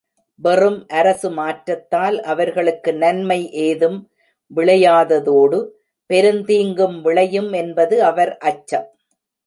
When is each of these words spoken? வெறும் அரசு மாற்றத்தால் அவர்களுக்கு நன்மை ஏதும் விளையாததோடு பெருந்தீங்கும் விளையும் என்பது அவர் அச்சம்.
வெறும் 0.39 0.87
அரசு 0.91 1.29
மாற்றத்தால் 1.29 2.17
அவர்களுக்கு 2.23 2.93
நன்மை 2.93 3.39
ஏதும் 3.65 3.99
விளையாததோடு 4.51 5.59
பெருந்தீங்கும் 6.09 6.97
விளையும் 7.01 7.51
என்பது 7.53 7.97
அவர் 8.03 8.37
அச்சம். 8.43 8.87